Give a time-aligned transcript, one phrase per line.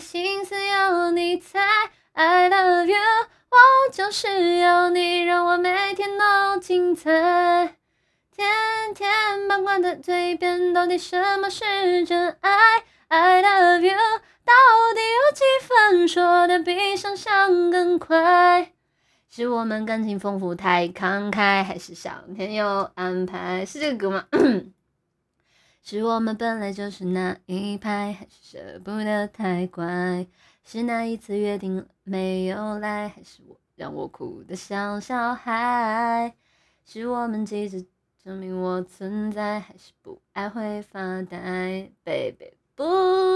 [0.00, 1.60] 心思有你猜。
[2.12, 7.10] I love you，我就是要你，让我每天都精彩。
[8.34, 8.48] 天
[8.94, 12.50] 天八卦的嘴边，到底什么是真爱
[13.08, 13.92] ？I love you，
[14.44, 14.54] 到
[14.94, 18.72] 底有几分说的比想象更快？
[19.28, 23.64] 是我们感情丰富太慷慨，还是上天有安排？
[23.66, 24.24] 是这个歌吗？
[25.82, 30.26] 是我们本来就是那一派，还是舍不得太乖？
[30.64, 36.34] 是那一次约定了没有来，还是我让我哭得像小孩？
[36.84, 37.84] 是我们急着
[38.22, 43.29] 证明我存在，还是不爱会发呆？Baby，不。